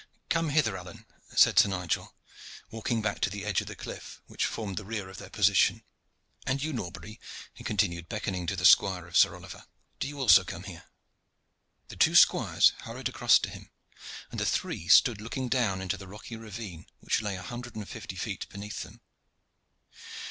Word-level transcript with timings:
"Come 0.29 0.49
hither, 0.49 0.75
Alleyne," 0.77 1.05
said 1.35 1.59
Sir 1.59 1.69
Nigel, 1.69 2.15
walking 2.71 3.03
back 3.03 3.19
to 3.19 3.29
the 3.29 3.45
edge 3.45 3.61
of 3.61 3.67
the 3.67 3.75
cliff 3.75 4.19
which 4.25 4.47
formed 4.47 4.77
the 4.77 4.83
rear 4.83 5.09
of 5.09 5.17
their 5.19 5.29
position. 5.29 5.83
"And 6.47 6.59
you, 6.63 6.73
Norbury," 6.73 7.19
he 7.53 7.63
continued, 7.63 8.09
beckoning 8.09 8.47
to 8.47 8.55
the 8.55 8.65
squire 8.65 9.05
of 9.05 9.15
Sir 9.15 9.35
Oliver, 9.35 9.65
"do 9.99 10.07
you 10.07 10.19
also 10.19 10.43
come 10.43 10.63
here." 10.63 10.85
The 11.89 11.97
two 11.97 12.15
squires 12.15 12.73
hurried 12.79 13.09
across 13.09 13.37
to 13.37 13.51
him, 13.51 13.69
and 14.31 14.39
the 14.39 14.45
three 14.47 14.87
stood 14.87 15.21
looking 15.21 15.49
down 15.49 15.81
into 15.83 15.97
the 15.97 16.07
rocky 16.07 16.35
ravine 16.35 16.87
which 17.01 17.21
lay 17.21 17.35
a 17.35 17.43
hundred 17.43 17.75
and 17.75 17.87
fifty 17.87 18.15
feet 18.15 18.49
beneath 18.49 18.81
them. 18.81 19.01